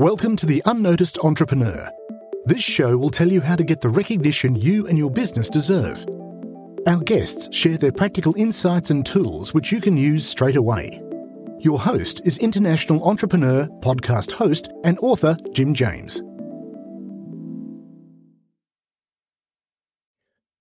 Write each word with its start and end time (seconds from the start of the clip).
Welcome 0.00 0.34
to 0.36 0.46
The 0.46 0.62
Unnoticed 0.64 1.18
Entrepreneur. 1.18 1.90
This 2.46 2.62
show 2.62 2.96
will 2.96 3.10
tell 3.10 3.28
you 3.28 3.42
how 3.42 3.54
to 3.54 3.62
get 3.62 3.82
the 3.82 3.90
recognition 3.90 4.56
you 4.56 4.86
and 4.86 4.96
your 4.96 5.10
business 5.10 5.50
deserve. 5.50 6.06
Our 6.86 7.00
guests 7.00 7.54
share 7.54 7.76
their 7.76 7.92
practical 7.92 8.34
insights 8.38 8.88
and 8.88 9.04
tools 9.04 9.52
which 9.52 9.70
you 9.70 9.78
can 9.78 9.98
use 9.98 10.26
straight 10.26 10.56
away. 10.56 11.02
Your 11.58 11.78
host 11.78 12.22
is 12.24 12.38
international 12.38 13.06
entrepreneur, 13.06 13.66
podcast 13.82 14.32
host, 14.32 14.70
and 14.84 14.98
author 15.00 15.36
Jim 15.52 15.74
James. 15.74 16.22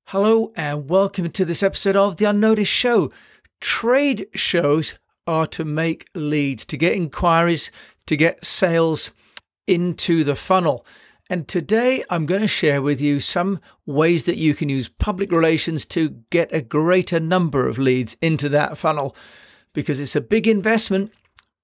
Hello, 0.08 0.52
and 0.58 0.90
welcome 0.90 1.32
to 1.32 1.46
this 1.46 1.64
episode 1.64 1.96
of 1.96 2.18
The 2.18 2.26
Unnoticed 2.26 2.74
Show. 2.74 3.14
Trade 3.62 4.28
shows 4.36 5.00
are 5.28 5.48
to 5.48 5.64
make 5.64 6.10
leads, 6.14 6.66
to 6.66 6.76
get 6.76 6.92
inquiries, 6.92 7.72
to 8.08 8.18
get 8.18 8.44
sales 8.44 9.14
into 9.70 10.24
the 10.24 10.36
funnel. 10.36 10.86
And 11.30 11.48
today 11.48 12.04
I'm 12.10 12.26
going 12.26 12.42
to 12.42 12.48
share 12.48 12.82
with 12.82 13.00
you 13.00 13.20
some 13.20 13.60
ways 13.86 14.24
that 14.24 14.38
you 14.38 14.56
can 14.56 14.68
use 14.68 14.90
public 14.90 15.32
relations 15.32 15.86
to 15.88 16.10
get 16.32 16.52
a 16.52 16.62
greater 16.62 17.20
number 17.20 17.68
of 17.68 17.78
leads 17.78 18.18
into 18.20 18.50
that 18.50 18.80
funnel 18.80 19.16
because 19.74 20.00
it's 20.00 20.16
a 20.16 20.22
big 20.22 20.48
investment 20.48 21.12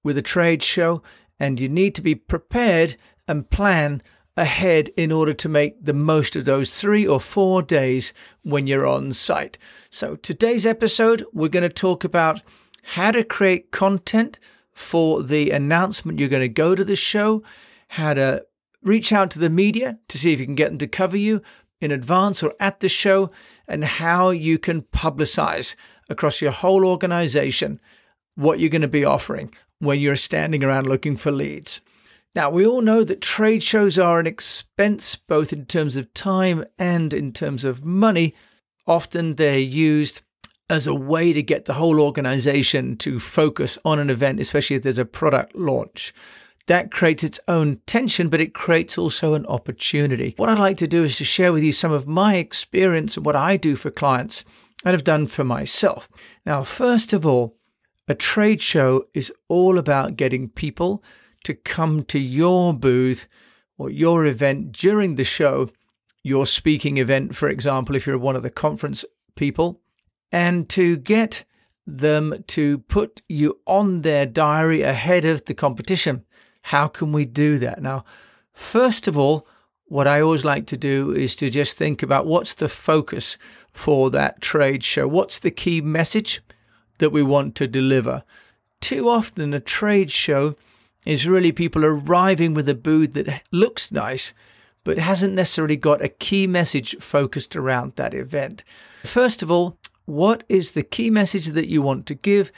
with 0.04 0.16
a 0.16 0.22
trade 0.22 0.62
show 0.62 1.02
and 1.40 1.58
you 1.58 1.68
need 1.68 1.96
to 1.96 2.00
be 2.00 2.14
prepared 2.14 2.94
and 3.26 3.50
plan 3.50 4.00
ahead 4.36 4.88
in 4.96 5.10
order 5.10 5.32
to 5.32 5.48
make 5.48 5.84
the 5.84 5.92
most 5.92 6.36
of 6.36 6.44
those 6.44 6.76
three 6.76 7.04
or 7.06 7.18
four 7.18 7.60
days 7.60 8.12
when 8.42 8.68
you're 8.68 8.86
on 8.86 9.10
site. 9.10 9.58
So, 9.90 10.14
today's 10.14 10.64
episode, 10.64 11.24
we're 11.32 11.48
going 11.48 11.68
to 11.68 11.74
talk 11.74 12.04
about 12.04 12.40
how 12.84 13.10
to 13.10 13.24
create 13.24 13.72
content 13.72 14.38
for 14.72 15.22
the 15.22 15.50
announcement 15.50 16.20
you're 16.20 16.28
going 16.28 16.42
to 16.42 16.48
go 16.48 16.74
to 16.74 16.84
the 16.84 16.96
show, 16.96 17.42
how 17.88 18.14
to 18.14 18.44
reach 18.82 19.12
out 19.12 19.30
to 19.32 19.38
the 19.38 19.50
media 19.50 19.98
to 20.08 20.18
see 20.18 20.32
if 20.32 20.40
you 20.40 20.46
can 20.46 20.54
get 20.54 20.68
them 20.68 20.78
to 20.78 20.86
cover 20.86 21.16
you 21.16 21.42
in 21.80 21.90
advance 21.90 22.42
or 22.42 22.54
at 22.58 22.80
the 22.80 22.88
show, 22.88 23.30
and 23.68 23.84
how 23.84 24.30
you 24.30 24.58
can 24.58 24.80
publicize 24.80 25.74
across 26.08 26.40
your 26.40 26.50
whole 26.50 26.86
organization 26.86 27.78
what 28.36 28.58
you're 28.58 28.70
going 28.70 28.82
to 28.82 28.88
be 28.88 29.04
offering 29.04 29.52
when 29.80 30.00
you're 30.00 30.16
standing 30.16 30.64
around 30.64 30.86
looking 30.86 31.16
for 31.16 31.30
leads. 31.30 31.80
Now, 32.34 32.50
we 32.50 32.66
all 32.66 32.82
know 32.82 33.04
that 33.04 33.20
trade 33.20 33.62
shows 33.62 33.98
are 33.98 34.20
an 34.20 34.26
expense 34.26 35.16
both 35.16 35.52
in 35.52 35.64
terms 35.66 35.96
of 35.96 36.12
time 36.14 36.64
and 36.78 37.12
in 37.12 37.32
terms 37.32 37.64
of 37.64 37.84
money. 37.84 38.34
Often 38.86 39.34
they're 39.34 39.58
used 39.58 40.22
as 40.68 40.86
a 40.86 40.94
way 40.94 41.32
to 41.32 41.42
get 41.42 41.64
the 41.64 41.74
whole 41.74 42.00
organization 42.00 42.96
to 42.98 43.20
focus 43.20 43.78
on 43.84 43.98
an 43.98 44.10
event, 44.10 44.40
especially 44.40 44.76
if 44.76 44.82
there's 44.82 44.98
a 44.98 45.04
product 45.04 45.54
launch. 45.54 46.12
That 46.66 46.90
creates 46.90 47.22
its 47.22 47.38
own 47.46 47.80
tension, 47.86 48.28
but 48.28 48.40
it 48.40 48.54
creates 48.54 48.98
also 48.98 49.34
an 49.34 49.46
opportunity. 49.46 50.34
What 50.36 50.48
I'd 50.48 50.58
like 50.58 50.76
to 50.78 50.88
do 50.88 51.04
is 51.04 51.16
to 51.18 51.24
share 51.24 51.52
with 51.52 51.62
you 51.62 51.72
some 51.72 51.92
of 51.92 52.08
my 52.08 52.36
experience 52.36 53.16
and 53.16 53.24
what 53.24 53.36
I 53.36 53.56
do 53.56 53.76
for 53.76 53.90
clients 53.90 54.44
and 54.84 54.92
have 54.92 55.04
done 55.04 55.26
for 55.26 55.44
myself. 55.44 56.08
Now, 56.44 56.62
first 56.62 57.12
of 57.12 57.24
all, 57.24 57.56
a 58.08 58.14
trade 58.14 58.60
show 58.62 59.04
is 59.14 59.32
all 59.48 59.78
about 59.78 60.16
getting 60.16 60.48
people 60.48 61.02
to 61.44 61.54
come 61.54 62.02
to 62.04 62.18
your 62.18 62.74
booth 62.74 63.28
or 63.78 63.90
your 63.90 64.26
event 64.26 64.72
during 64.72 65.14
the 65.14 65.24
show, 65.24 65.70
your 66.22 66.46
speaking 66.46 66.98
event, 66.98 67.36
for 67.36 67.48
example, 67.48 67.94
if 67.94 68.06
you're 68.06 68.18
one 68.18 68.36
of 68.36 68.42
the 68.42 68.50
conference 68.50 69.04
people, 69.36 69.80
and 70.32 70.68
to 70.70 70.96
get 70.96 71.44
them 71.86 72.42
to 72.48 72.78
put 72.78 73.22
you 73.28 73.60
on 73.66 74.02
their 74.02 74.26
diary 74.26 74.82
ahead 74.82 75.24
of 75.24 75.44
the 75.44 75.54
competition. 75.54 76.24
How 76.66 76.88
can 76.88 77.12
we 77.12 77.24
do 77.24 77.58
that? 77.58 77.80
Now, 77.80 78.04
first 78.52 79.06
of 79.06 79.16
all, 79.16 79.46
what 79.84 80.08
I 80.08 80.20
always 80.20 80.44
like 80.44 80.66
to 80.66 80.76
do 80.76 81.12
is 81.12 81.36
to 81.36 81.48
just 81.48 81.76
think 81.76 82.02
about 82.02 82.26
what's 82.26 82.54
the 82.54 82.68
focus 82.68 83.38
for 83.70 84.10
that 84.10 84.40
trade 84.40 84.82
show? 84.82 85.06
What's 85.06 85.38
the 85.38 85.52
key 85.52 85.80
message 85.80 86.42
that 86.98 87.12
we 87.12 87.22
want 87.22 87.54
to 87.54 87.68
deliver? 87.68 88.24
Too 88.80 89.08
often, 89.08 89.54
a 89.54 89.60
trade 89.60 90.10
show 90.10 90.56
is 91.06 91.28
really 91.28 91.52
people 91.52 91.84
arriving 91.84 92.52
with 92.52 92.68
a 92.68 92.74
booth 92.74 93.12
that 93.12 93.44
looks 93.52 93.92
nice, 93.92 94.34
but 94.82 94.98
hasn't 94.98 95.34
necessarily 95.34 95.76
got 95.76 96.02
a 96.02 96.08
key 96.08 96.48
message 96.48 96.96
focused 96.98 97.54
around 97.54 97.92
that 97.94 98.12
event. 98.12 98.64
First 99.04 99.40
of 99.44 99.52
all, 99.52 99.78
what 100.06 100.42
is 100.48 100.72
the 100.72 100.82
key 100.82 101.10
message 101.10 101.46
that 101.46 101.68
you 101.68 101.80
want 101.80 102.06
to 102.06 102.16
give? 102.16 102.50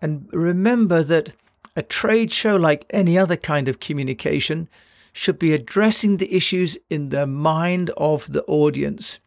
And 0.00 0.28
remember 0.32 1.04
that 1.04 1.36
a 1.74 1.82
trade 1.82 2.32
show, 2.32 2.56
like 2.56 2.84
any 2.90 3.16
other 3.18 3.36
kind 3.36 3.68
of 3.68 3.80
communication, 3.80 4.68
should 5.12 5.38
be 5.38 5.52
addressing 5.52 6.16
the 6.16 6.34
issues 6.34 6.76
in 6.90 7.08
the 7.08 7.26
mind 7.26 7.90
of 7.96 8.30
the 8.32 8.44
audience. 8.44 9.18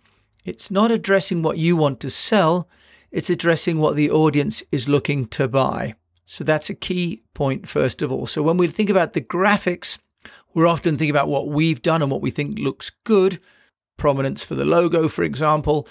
It's 0.43 0.69
not 0.69 0.91
addressing 0.91 1.41
what 1.41 1.57
you 1.57 1.75
want 1.75 1.99
to 2.01 2.09
sell, 2.09 2.67
it's 3.11 3.29
addressing 3.29 3.77
what 3.79 3.95
the 3.95 4.11
audience 4.11 4.63
is 4.71 4.89
looking 4.89 5.27
to 5.27 5.47
buy. 5.47 5.95
So 6.25 6.43
that's 6.43 6.69
a 6.69 6.75
key 6.75 7.23
point, 7.33 7.67
first 7.67 8.01
of 8.01 8.11
all. 8.11 8.27
So 8.27 8.41
when 8.41 8.57
we 8.57 8.67
think 8.67 8.89
about 8.89 9.13
the 9.13 9.21
graphics, 9.21 9.97
we're 10.53 10.67
often 10.67 10.97
thinking 10.97 11.11
about 11.11 11.27
what 11.27 11.49
we've 11.49 11.81
done 11.81 12.01
and 12.01 12.11
what 12.11 12.21
we 12.21 12.31
think 12.31 12.59
looks 12.59 12.91
good, 13.03 13.39
prominence 13.97 14.43
for 14.43 14.55
the 14.55 14.65
logo, 14.65 15.07
for 15.07 15.23
example 15.23 15.87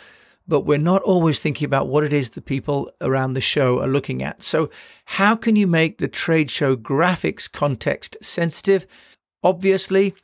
but 0.46 0.60
we're 0.60 0.78
not 0.78 1.02
always 1.02 1.40
thinking 1.40 1.66
about 1.66 1.88
what 1.88 2.04
it 2.04 2.12
is 2.12 2.30
the 2.30 2.42
people 2.42 2.90
around 3.00 3.32
the 3.32 3.40
show 3.40 3.80
are 3.80 3.88
looking 3.88 4.22
at. 4.22 4.42
So, 4.42 4.70
how 5.06 5.34
can 5.36 5.56
you 5.56 5.66
make 5.66 5.98
the 5.98 6.08
trade 6.08 6.50
show 6.50 6.76
graphics 6.76 7.50
context 7.50 8.16
sensitive? 8.22 8.86
Obviously, 9.42 10.14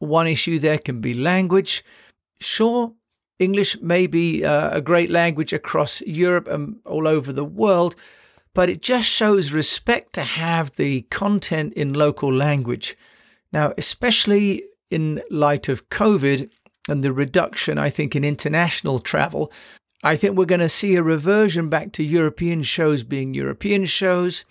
one 0.00 0.26
issue 0.26 0.58
there 0.58 0.78
can 0.78 1.00
be 1.00 1.14
language. 1.14 1.84
Sure, 2.40 2.92
English 3.38 3.80
may 3.80 4.06
be 4.06 4.44
uh, 4.44 4.76
a 4.76 4.80
great 4.80 5.10
language 5.10 5.52
across 5.52 6.00
Europe 6.02 6.48
and 6.48 6.76
all 6.84 7.06
over 7.06 7.32
the 7.32 7.44
world, 7.44 7.94
but 8.54 8.68
it 8.68 8.82
just 8.82 9.08
shows 9.08 9.52
respect 9.52 10.12
to 10.14 10.22
have 10.22 10.74
the 10.76 11.02
content 11.02 11.72
in 11.74 11.92
local 11.94 12.32
language. 12.32 12.96
Now, 13.52 13.72
especially 13.78 14.64
in 14.90 15.22
light 15.30 15.68
of 15.68 15.88
COVID, 15.90 16.50
and 16.88 17.04
the 17.04 17.12
reduction, 17.12 17.78
I 17.78 17.90
think, 17.90 18.16
in 18.16 18.24
international 18.24 18.98
travel, 18.98 19.52
I 20.02 20.16
think 20.16 20.36
we're 20.36 20.44
going 20.44 20.60
to 20.60 20.68
see 20.68 20.94
a 20.94 21.02
reversion 21.02 21.68
back 21.68 21.92
to 21.92 22.04
European 22.04 22.62
shows 22.62 23.02
being 23.02 23.34
European 23.34 23.84
shows, 23.84 24.44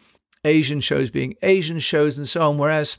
Asian 0.44 0.82
shows 0.82 1.10
being 1.10 1.36
Asian 1.42 1.80
shows, 1.80 2.18
and 2.18 2.28
so 2.28 2.50
on. 2.50 2.58
Whereas 2.58 2.98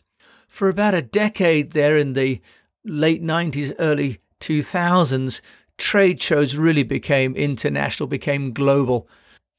for 0.49 0.69
about 0.69 0.95
a 0.95 1.03
decade 1.03 1.73
there 1.73 1.97
in 1.97 2.15
the 2.15 2.41
late 2.85 3.23
90s, 3.23 3.75
early 3.79 4.19
2000s, 4.41 5.41
trade 5.77 6.23
shows 6.23 6.57
really 6.57 6.83
became 6.83 7.37
international, 7.37 8.07
became 8.07 8.53
global. 8.53 9.09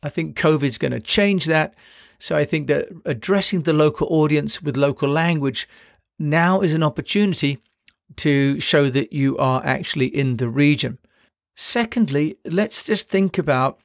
I 0.01 0.09
think 0.09 0.35
COVID's 0.35 0.77
going 0.77 0.91
to 0.91 0.99
change 0.99 1.45
that. 1.45 1.75
So 2.17 2.35
I 2.35 2.43
think 2.43 2.67
that 2.67 2.89
addressing 3.05 3.61
the 3.61 3.73
local 3.73 4.07
audience 4.07 4.61
with 4.61 4.75
local 4.75 5.09
language 5.09 5.69
now 6.17 6.61
is 6.61 6.73
an 6.73 6.83
opportunity 6.83 7.59
to 8.17 8.59
show 8.59 8.89
that 8.89 9.13
you 9.13 9.37
are 9.37 9.61
actually 9.65 10.07
in 10.07 10.37
the 10.37 10.49
region. 10.49 10.97
Secondly, 11.55 12.37
let's 12.45 12.85
just 12.85 13.09
think 13.09 13.37
about 13.37 13.79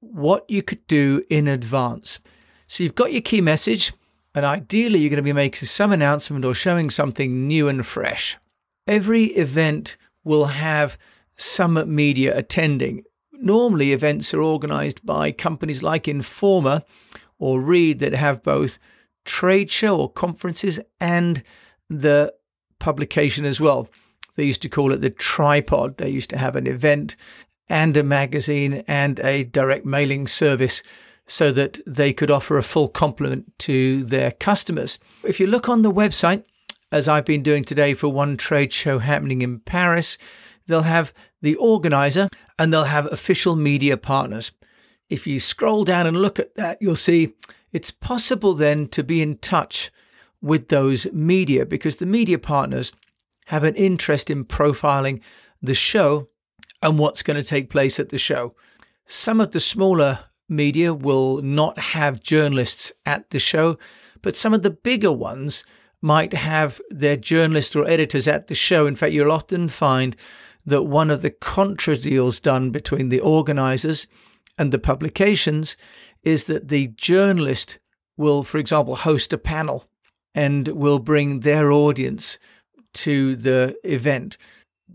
what 0.00 0.44
you 0.48 0.62
could 0.62 0.86
do 0.86 1.22
in 1.30 1.48
advance. 1.48 2.20
So 2.66 2.82
you've 2.82 2.94
got 2.94 3.12
your 3.12 3.22
key 3.22 3.40
message, 3.40 3.92
and 4.34 4.44
ideally, 4.44 5.00
you're 5.00 5.10
going 5.10 5.16
to 5.16 5.22
be 5.22 5.32
making 5.32 5.66
some 5.66 5.92
announcement 5.92 6.44
or 6.44 6.54
showing 6.54 6.90
something 6.90 7.46
new 7.46 7.68
and 7.68 7.84
fresh. 7.84 8.36
Every 8.86 9.24
event 9.24 9.96
will 10.24 10.44
have 10.44 10.98
some 11.36 11.94
media 11.94 12.36
attending. 12.36 13.04
Normally, 13.32 13.92
events 13.92 14.32
are 14.34 14.42
organized 14.42 15.04
by 15.04 15.32
companies 15.32 15.82
like 15.82 16.04
Informa 16.04 16.82
or 17.38 17.60
Reed 17.60 18.00
that 18.00 18.14
have 18.14 18.42
both 18.42 18.78
trade 19.24 19.70
show 19.70 19.98
or 19.98 20.10
conferences 20.10 20.80
and 21.00 21.42
the 21.88 22.32
publication 22.78 23.44
as 23.44 23.60
well. 23.60 23.88
They 24.36 24.44
used 24.44 24.62
to 24.62 24.68
call 24.68 24.92
it 24.92 25.00
the 25.00 25.10
tripod. 25.10 25.98
They 25.98 26.10
used 26.10 26.30
to 26.30 26.38
have 26.38 26.56
an 26.56 26.66
event 26.66 27.16
and 27.68 27.96
a 27.96 28.02
magazine 28.02 28.84
and 28.86 29.20
a 29.20 29.44
direct 29.44 29.84
mailing 29.84 30.26
service 30.26 30.82
so 31.26 31.52
that 31.52 31.78
they 31.86 32.12
could 32.12 32.30
offer 32.30 32.56
a 32.56 32.62
full 32.62 32.88
complement 32.88 33.52
to 33.58 34.02
their 34.04 34.30
customers. 34.32 34.98
If 35.24 35.38
you 35.38 35.46
look 35.46 35.68
on 35.68 35.82
the 35.82 35.92
website, 35.92 36.44
as 36.90 37.06
I've 37.06 37.26
been 37.26 37.42
doing 37.42 37.64
today 37.64 37.92
for 37.92 38.08
one 38.08 38.36
trade 38.36 38.72
show 38.72 38.98
happening 38.98 39.42
in 39.42 39.60
Paris, 39.60 40.16
they'll 40.66 40.82
have 40.82 41.12
the 41.42 41.56
organizer 41.56 42.28
and 42.58 42.72
they'll 42.72 42.84
have 42.84 43.12
official 43.12 43.56
media 43.56 43.96
partners. 43.96 44.52
If 45.10 45.26
you 45.26 45.40
scroll 45.40 45.84
down 45.84 46.06
and 46.06 46.16
look 46.16 46.38
at 46.38 46.54
that, 46.54 46.78
you'll 46.80 46.96
see 46.96 47.34
it's 47.72 47.90
possible 47.90 48.54
then 48.54 48.88
to 48.88 49.02
be 49.02 49.20
in 49.20 49.36
touch 49.38 49.90
with 50.40 50.68
those 50.68 51.10
media 51.12 51.66
because 51.66 51.96
the 51.96 52.06
media 52.06 52.38
partners 52.38 52.92
have 53.46 53.64
an 53.64 53.74
interest 53.74 54.30
in 54.30 54.44
profiling 54.44 55.20
the 55.62 55.74
show 55.74 56.28
and 56.82 56.98
what's 56.98 57.22
going 57.22 57.36
to 57.36 57.42
take 57.42 57.70
place 57.70 57.98
at 57.98 58.10
the 58.10 58.18
show. 58.18 58.54
Some 59.06 59.40
of 59.40 59.50
the 59.50 59.60
smaller 59.60 60.18
media 60.48 60.94
will 60.94 61.42
not 61.42 61.78
have 61.78 62.22
journalists 62.22 62.92
at 63.06 63.30
the 63.30 63.38
show, 63.38 63.78
but 64.22 64.36
some 64.36 64.54
of 64.54 64.62
the 64.62 64.70
bigger 64.70 65.12
ones 65.12 65.64
might 66.02 66.32
have 66.32 66.80
their 66.90 67.16
journalists 67.16 67.74
or 67.74 67.86
editors 67.88 68.28
at 68.28 68.46
the 68.46 68.54
show. 68.54 68.86
In 68.86 68.96
fact, 68.96 69.12
you'll 69.12 69.32
often 69.32 69.68
find 69.68 70.14
that 70.64 70.84
one 70.84 71.10
of 71.10 71.22
the 71.22 71.30
contra 71.30 71.96
deals 71.96 72.38
done 72.38 72.70
between 72.70 73.08
the 73.08 73.20
organizers 73.20 74.06
and 74.58 74.72
the 74.72 74.78
publications 74.78 75.76
is 76.22 76.44
that 76.44 76.68
the 76.68 76.88
journalist 76.88 77.78
will, 78.16 78.42
for 78.42 78.58
example, 78.58 78.94
host 78.94 79.32
a 79.32 79.38
panel 79.38 79.84
and 80.38 80.68
will 80.68 81.00
bring 81.00 81.40
their 81.40 81.72
audience 81.72 82.38
to 82.92 83.34
the 83.34 83.76
event. 83.82 84.38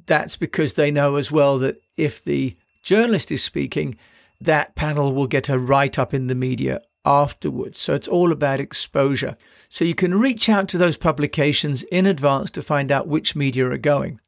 That's 0.05 0.37
because 0.37 0.75
they 0.75 0.89
know 0.89 1.17
as 1.17 1.33
well 1.33 1.59
that 1.59 1.81
if 1.97 2.23
the 2.23 2.55
journalist 2.81 3.29
is 3.29 3.43
speaking, 3.43 3.97
that 4.39 4.73
panel 4.75 5.13
will 5.13 5.27
get 5.27 5.49
a 5.49 5.59
write 5.59 5.99
up 5.99 6.13
in 6.13 6.27
the 6.27 6.35
media 6.35 6.79
afterwards. 7.03 7.77
So 7.77 7.93
it's 7.93 8.07
all 8.07 8.31
about 8.31 8.61
exposure. 8.61 9.35
So 9.67 9.83
you 9.83 9.93
can 9.93 10.17
reach 10.17 10.47
out 10.47 10.69
to 10.69 10.77
those 10.77 10.95
publications 10.95 11.83
in 11.83 12.05
advance 12.05 12.49
to 12.51 12.61
find 12.61 12.89
out 12.89 13.09
which 13.09 13.35
media 13.35 13.69
are 13.69 13.77
going. 13.77 14.21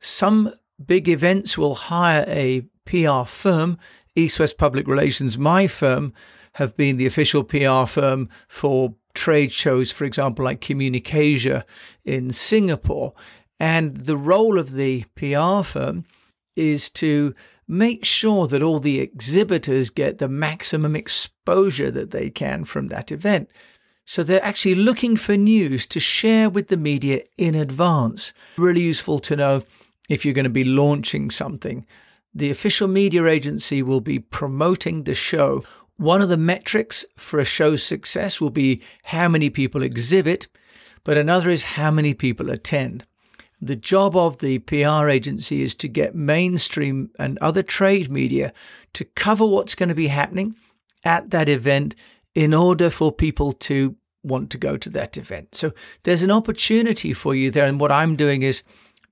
Some 0.00 0.54
big 0.86 1.06
events 1.06 1.58
will 1.58 1.74
hire 1.74 2.24
a 2.26 2.62
PR 2.86 3.24
firm. 3.26 3.76
East 4.16 4.40
West 4.40 4.56
Public 4.56 4.88
Relations, 4.88 5.36
my 5.36 5.66
firm, 5.66 6.14
have 6.54 6.74
been 6.78 6.96
the 6.96 7.06
official 7.06 7.44
PR 7.44 7.84
firm 7.84 8.30
for 8.48 8.94
trade 9.14 9.52
shows, 9.52 9.90
for 9.90 10.04
example, 10.04 10.44
like 10.44 10.60
CommunicAsia 10.60 11.64
in 12.04 12.30
Singapore. 12.30 13.12
And 13.60 13.96
the 13.96 14.16
role 14.16 14.58
of 14.58 14.72
the 14.72 15.04
PR 15.14 15.62
firm 15.62 16.04
is 16.56 16.90
to 16.90 17.34
make 17.68 18.04
sure 18.04 18.46
that 18.46 18.62
all 18.62 18.78
the 18.78 19.00
exhibitors 19.00 19.88
get 19.88 20.18
the 20.18 20.28
maximum 20.28 20.96
exposure 20.96 21.90
that 21.90 22.10
they 22.10 22.28
can 22.28 22.64
from 22.64 22.88
that 22.88 23.12
event. 23.12 23.48
So 24.04 24.22
they're 24.22 24.44
actually 24.44 24.74
looking 24.74 25.16
for 25.16 25.36
news 25.36 25.86
to 25.86 26.00
share 26.00 26.50
with 26.50 26.68
the 26.68 26.76
media 26.76 27.22
in 27.38 27.54
advance. 27.54 28.32
Really 28.58 28.82
useful 28.82 29.20
to 29.20 29.36
know 29.36 29.62
if 30.08 30.24
you're 30.24 30.34
going 30.34 30.44
to 30.44 30.50
be 30.50 30.64
launching 30.64 31.30
something. 31.30 31.86
The 32.34 32.50
official 32.50 32.88
media 32.88 33.26
agency 33.26 33.82
will 33.82 34.00
be 34.00 34.18
promoting 34.18 35.04
the 35.04 35.14
show. 35.14 35.64
One 36.02 36.20
of 36.20 36.28
the 36.28 36.36
metrics 36.36 37.04
for 37.16 37.38
a 37.38 37.44
show's 37.44 37.80
success 37.80 38.40
will 38.40 38.50
be 38.50 38.82
how 39.04 39.28
many 39.28 39.50
people 39.50 39.84
exhibit, 39.84 40.48
but 41.04 41.16
another 41.16 41.48
is 41.48 41.62
how 41.62 41.92
many 41.92 42.12
people 42.12 42.50
attend. 42.50 43.04
The 43.60 43.76
job 43.76 44.16
of 44.16 44.38
the 44.38 44.58
PR 44.58 45.08
agency 45.08 45.62
is 45.62 45.76
to 45.76 45.86
get 45.86 46.16
mainstream 46.16 47.08
and 47.20 47.38
other 47.38 47.62
trade 47.62 48.10
media 48.10 48.52
to 48.94 49.04
cover 49.04 49.46
what's 49.46 49.76
going 49.76 49.90
to 49.90 49.94
be 49.94 50.08
happening 50.08 50.56
at 51.04 51.30
that 51.30 51.48
event 51.48 51.94
in 52.34 52.52
order 52.52 52.90
for 52.90 53.12
people 53.12 53.52
to 53.70 53.94
want 54.24 54.50
to 54.50 54.58
go 54.58 54.76
to 54.76 54.90
that 54.90 55.16
event. 55.16 55.54
So 55.54 55.72
there's 56.02 56.22
an 56.22 56.32
opportunity 56.32 57.12
for 57.12 57.32
you 57.32 57.52
there. 57.52 57.66
And 57.66 57.78
what 57.78 57.92
I'm 57.92 58.16
doing 58.16 58.42
is 58.42 58.64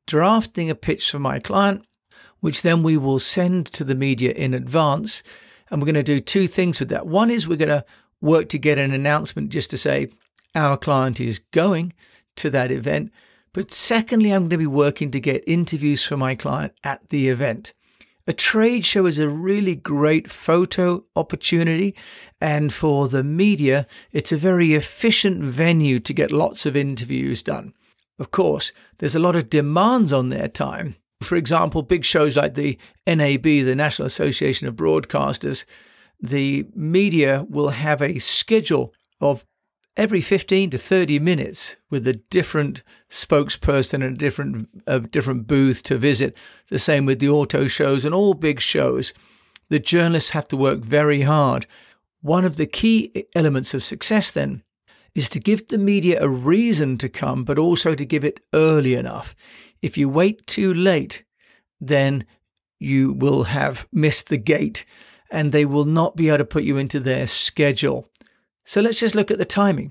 drafting 0.09 0.69
a 0.69 0.75
pitch 0.75 1.09
for 1.09 1.21
my 1.21 1.39
client, 1.39 1.85
which 2.41 2.63
then 2.63 2.83
we 2.83 2.97
will 2.97 3.21
send 3.21 3.67
to 3.67 3.85
the 3.85 3.95
media 3.95 4.33
in 4.33 4.55
advance. 4.55 5.23
And 5.71 5.81
we're 5.81 5.87
going 5.87 5.95
to 5.95 6.03
do 6.03 6.21
two 6.21 6.47
things 6.47 6.81
with 6.81 6.89
that. 6.89 7.07
One 7.07 7.31
is 7.31 7.47
we're 7.47 7.57
going 7.57 7.69
to 7.69 7.85
work 8.21 8.49
to 8.51 8.59
get 8.59 8.79
an 8.79 8.93
announcement 8.93 9.51
just 9.51 9.71
to 9.71 9.79
say 9.79 10.09
our 10.55 10.77
client 10.77 11.21
is 11.21 11.39
going 11.53 11.93
to 12.37 12.51
that 12.51 12.71
event. 12.71 13.13
But 13.53 13.71
secondly, 13.71 14.31
I'm 14.31 14.43
going 14.43 14.51
to 14.51 14.57
be 14.59 14.67
working 14.67 15.11
to 15.13 15.21
get 15.21 15.45
interviews 15.47 16.05
for 16.05 16.17
my 16.17 16.35
client 16.35 16.73
at 16.85 17.09
the 17.09 17.29
event. 17.29 17.73
A 18.27 18.33
trade 18.33 18.85
show 18.85 19.07
is 19.07 19.19
a 19.19 19.29
really 19.29 19.75
great 19.75 20.31
photo 20.31 21.05
opportunity, 21.17 21.97
and 22.41 22.73
for 22.73 23.09
the 23.09 23.25
media, 23.25 23.87
it's 24.13 24.31
a 24.31 24.37
very 24.37 24.75
efficient 24.75 25.43
venue 25.43 25.99
to 26.01 26.13
get 26.13 26.31
lots 26.31 26.67
of 26.67 26.77
interviews 26.77 27.43
done. 27.43 27.75
Of 28.21 28.31
course, 28.31 28.73
there's 28.99 29.17
a 29.17 29.19
lot 29.19 29.35
of 29.35 29.51
demands 29.51 30.13
on 30.13 30.29
their 30.29 30.47
time. 30.47 30.95
For 31.23 31.37
example, 31.37 31.83
big 31.83 32.05
shows 32.05 32.37
like 32.37 32.55
the 32.55 32.79
NAB, 33.07 33.43
the 33.43 33.75
National 33.75 34.07
Association 34.07 34.67
of 34.67 34.75
Broadcasters, 34.75 35.65
the 36.21 36.67
media 36.75 37.47
will 37.49 37.69
have 37.69 38.03
a 38.03 38.19
schedule 38.19 38.95
of 39.21 39.45
every 39.97 40.21
15 40.21 40.71
to 40.71 40.79
30 40.79 41.19
minutes 41.19 41.77
with 41.91 42.07
a 42.07 42.15
different 42.31 42.83
spokesperson 43.11 43.95
and 43.95 44.15
a 44.15 44.19
different 44.19 44.69
a 44.87 45.01
different 45.01 45.47
booth 45.47 45.83
to 45.85 45.99
visit. 45.99 46.35
The 46.69 46.79
same 46.79 47.05
with 47.05 47.19
the 47.19 47.29
auto 47.29 47.67
shows 47.67 48.05
and 48.05 48.15
all 48.15 48.35
big 48.35 48.61
shows. 48.61 49.13
The 49.69 49.79
journalists 49.79 50.31
have 50.31 50.49
to 50.49 50.57
work 50.57 50.81
very 50.81 51.21
hard. 51.23 51.67
One 52.23 52.45
of 52.45 52.57
the 52.57 52.67
key 52.67 53.27
elements 53.35 53.75
of 53.75 53.83
success 53.83 54.31
then 54.31 54.63
is 55.15 55.29
to 55.31 55.41
give 55.41 55.69
the 55.69 55.79
media 55.79 56.23
a 56.23 56.29
reason 56.29 56.97
to 56.99 57.09
come 57.09 57.45
but 57.45 57.59
also 57.59 57.95
to 57.95 58.05
give 58.05 58.25
it 58.25 58.41
early 58.55 58.95
enough 58.95 59.35
if 59.83 59.97
you 59.99 60.09
wait 60.09 60.47
too 60.47 60.73
late 60.75 61.25
then 61.81 62.25
you 62.79 63.13
will 63.13 63.45
have 63.45 63.87
missed 63.93 64.29
the 64.29 64.39
gate 64.39 64.85
and 65.31 65.53
they 65.53 65.65
will 65.65 65.85
not 65.85 66.17
be 66.17 66.29
able 66.29 66.39
to 66.39 66.45
put 66.45 66.65
you 66.65 66.77
into 66.77 67.01
their 67.01 67.27
schedule 67.27 68.11
so 68.71 68.81
let's 68.81 69.01
just 69.01 69.17
look 69.17 69.33
at 69.33 69.39
the 69.39 69.45
timing. 69.45 69.91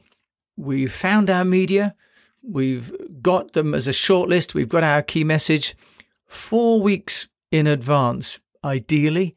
We've 0.55 0.91
found 0.91 1.29
our 1.29 1.43
media, 1.43 1.95
we've 2.41 2.93
got 3.21 3.51
them 3.51 3.73
as 3.73 3.87
a 3.87 3.91
shortlist, 3.91 4.53
we've 4.53 4.69
got 4.69 4.85
our 4.85 5.01
key 5.01 5.25
message 5.25 5.75
four 6.27 6.81
weeks 6.81 7.27
in 7.51 7.67
advance, 7.67 8.39
ideally. 8.63 9.35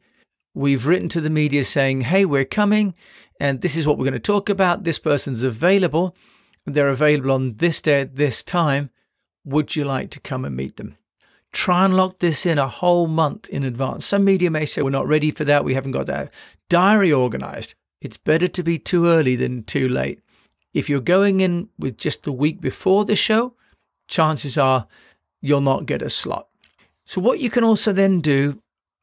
We've 0.53 0.85
written 0.85 1.09
to 1.09 1.19
the 1.19 1.29
media 1.29 1.65
saying, 1.65 2.01
hey, 2.01 2.23
we're 2.23 2.45
coming, 2.45 2.93
and 3.39 3.59
this 3.59 3.75
is 3.75 3.85
what 3.85 3.97
we're 3.97 4.05
going 4.05 4.13
to 4.13 4.19
talk 4.19 4.47
about. 4.47 4.85
This 4.85 4.99
person's 4.99 5.43
available. 5.43 6.15
They're 6.65 6.87
available 6.87 7.31
on 7.31 7.55
this 7.55 7.81
day 7.81 7.99
at 7.99 8.15
this 8.15 8.43
time. 8.43 8.91
Would 9.45 9.75
you 9.75 9.83
like 9.83 10.09
to 10.11 10.19
come 10.19 10.45
and 10.45 10.55
meet 10.55 10.77
them? 10.77 10.97
Try 11.51 11.85
and 11.85 11.95
lock 11.95 12.19
this 12.19 12.45
in 12.45 12.57
a 12.57 12.67
whole 12.67 13.07
month 13.07 13.49
in 13.49 13.63
advance. 13.63 14.05
Some 14.05 14.23
media 14.23 14.49
may 14.49 14.65
say, 14.65 14.81
we're 14.81 14.89
not 14.89 15.07
ready 15.07 15.31
for 15.31 15.43
that. 15.43 15.65
We 15.65 15.73
haven't 15.73 15.91
got 15.91 16.07
that 16.07 16.33
diary 16.69 17.11
organized. 17.11 17.75
It's 18.01 18.17
better 18.17 18.47
to 18.47 18.63
be 18.63 18.79
too 18.79 19.05
early 19.05 19.35
than 19.35 19.63
too 19.63 19.87
late. 19.89 20.19
If 20.73 20.89
you're 20.89 21.01
going 21.01 21.41
in 21.41 21.69
with 21.77 21.97
just 21.97 22.23
the 22.23 22.31
week 22.31 22.61
before 22.61 23.05
the 23.05 23.15
show, 23.15 23.53
chances 24.07 24.57
are 24.57 24.87
you'll 25.41 25.61
not 25.61 25.85
get 25.85 26.01
a 26.01 26.09
slot. 26.09 26.47
So, 27.05 27.21
what 27.21 27.39
you 27.39 27.49
can 27.49 27.63
also 27.63 27.93
then 27.93 28.21
do, 28.21 28.59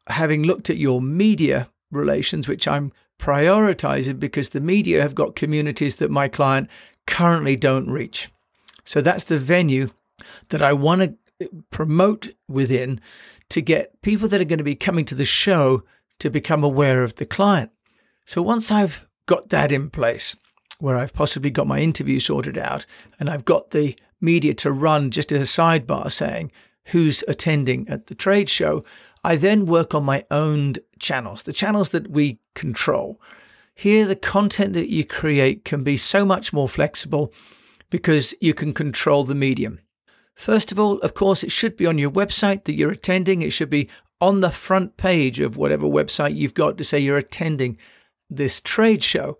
having 0.07 0.43
looked 0.43 0.71
at 0.71 0.79
your 0.79 1.01
media 1.01 1.69
relations, 1.91 2.49
which 2.49 2.67
I'm 2.67 2.93
prioritizing 3.19 4.19
because 4.19 4.51
the 4.51 4.61
media 4.61 5.03
have 5.03 5.15
got 5.15 5.37
communities 5.37 5.97
that 5.97 6.11
my 6.11 6.29
client 6.29 6.69
currently 7.07 7.57
don't 7.57 7.91
reach. 7.91 8.31
So, 8.85 9.01
that's 9.01 9.25
the 9.25 9.39
venue 9.39 9.91
that 10.49 10.63
I 10.63 10.73
want 10.73 11.03
to 11.41 11.49
promote 11.71 12.29
within 12.49 13.01
to 13.49 13.61
get 13.61 14.01
people 14.03 14.29
that 14.29 14.41
are 14.41 14.45
going 14.45 14.59
to 14.59 14.65
be 14.65 14.75
coming 14.75 15.05
to 15.07 15.15
the 15.15 15.25
show 15.25 15.83
to 16.19 16.31
become 16.31 16.63
aware 16.63 17.03
of 17.03 17.17
the 17.17 17.27
client. 17.27 17.71
So 18.27 18.43
once 18.43 18.71
I've 18.71 19.07
got 19.27 19.49
that 19.49 19.73
in 19.73 19.91
place, 19.91 20.37
where 20.81 20.97
I've 20.97 21.13
possibly 21.13 21.51
got 21.51 21.67
my 21.67 21.79
interview 21.79 22.21
sorted 22.21 22.59
out 22.59 22.87
and 23.19 23.29
I've 23.29 23.45
got 23.45 23.71
the 23.71 23.97
media 24.21 24.55
to 24.55 24.73
run 24.73 25.11
just 25.11 25.33
as 25.33 25.43
a 25.43 25.61
sidebar 25.61 26.11
saying 26.11 26.53
who's 26.87 27.23
attending 27.29 27.89
at 27.89 28.07
the 28.07 28.15
trade 28.15 28.51
show, 28.51 28.85
I 29.23 29.37
then 29.37 29.67
work 29.67 29.95
on 29.95 30.05
my 30.05 30.25
owned 30.31 30.79
channels, 30.99 31.43
the 31.43 31.53
channels 31.53 31.91
that 31.91 32.11
we 32.11 32.39
control. 32.55 33.21
Here, 33.75 34.07
the 34.07 34.17
content 34.17 34.73
that 34.73 34.91
you 34.91 35.05
create 35.05 35.65
can 35.65 35.85
be 35.85 35.97
so 35.97 36.25
much 36.25 36.53
more 36.53 36.69
flexible 36.69 37.33
because 37.91 38.35
you 38.41 38.55
can 38.55 38.73
control 38.73 39.25
the 39.25 39.35
medium. 39.35 39.79
First 40.41 40.73
of 40.73 40.81
all, 40.81 40.99
of 41.01 41.13
course, 41.13 41.45
it 41.45 41.53
should 41.53 41.77
be 41.77 41.85
on 41.85 41.99
your 41.99 42.11
website 42.11 42.65
that 42.65 42.73
you're 42.73 42.91
attending. 42.91 43.43
It 43.43 43.53
should 43.53 43.69
be 43.69 43.91
on 44.23 44.41
the 44.41 44.51
front 44.51 44.97
page 44.97 45.39
of 45.39 45.59
whatever 45.59 45.85
website 45.85 46.35
you've 46.35 46.55
got 46.55 46.79
to 46.79 46.85
say 46.85 46.99
you're 46.99 47.19
attending 47.19 47.77
this 48.31 48.59
trade 48.63 49.05
show. 49.05 49.37